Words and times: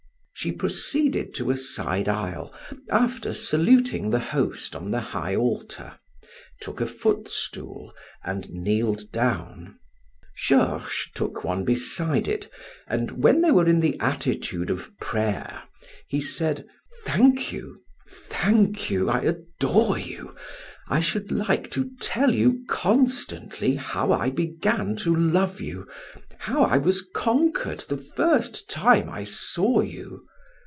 She 0.33 0.51
proceeded 0.51 1.35
to 1.35 1.51
a 1.51 1.55
side 1.57 2.09
aisle 2.09 2.51
after 2.89 3.31
saluting 3.31 4.09
the 4.09 4.17
Host 4.17 4.75
on 4.75 4.89
the 4.89 4.99
High 4.99 5.35
Altar, 5.35 5.99
took 6.61 6.81
a 6.81 6.87
footstool, 6.87 7.93
and 8.23 8.49
kneeled 8.49 9.11
down. 9.11 9.77
Georges 10.35 11.09
took 11.13 11.43
one 11.43 11.63
beside 11.63 12.27
it 12.27 12.49
and 12.87 13.21
when 13.21 13.41
they 13.41 13.51
were 13.51 13.67
in 13.67 13.81
the 13.81 13.99
attitude 13.99 14.71
of 14.71 14.89
prayer, 14.99 15.61
he 16.07 16.19
said: 16.19 16.67
"Thank 17.05 17.53
you, 17.53 17.79
thank 18.09 18.89
you. 18.89 19.11
I 19.11 19.19
adore 19.19 19.99
you. 19.99 20.35
I 20.87 21.01
should 21.01 21.31
like 21.31 21.69
to 21.69 21.91
tell 21.99 22.33
you 22.33 22.63
constantly 22.67 23.75
how 23.75 24.11
I 24.11 24.31
began 24.31 24.95
to 25.05 25.15
love 25.15 25.61
you, 25.61 25.87
how 26.39 26.63
I 26.63 26.79
was 26.79 27.05
conquered 27.13 27.81
the 27.81 27.97
first 27.97 28.67
time 28.71 29.07
I 29.07 29.23
saw 29.23 29.81
you. 29.81 30.25